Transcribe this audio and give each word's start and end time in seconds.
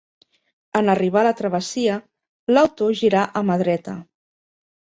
En 0.79 0.87
arribar 0.93 1.21
a 1.23 1.25
la 1.27 1.33
travessia, 1.41 1.99
l'auto 2.55 2.89
girà 3.03 3.29
a 3.43 3.47
mà 3.51 3.61
dreta. 3.67 3.97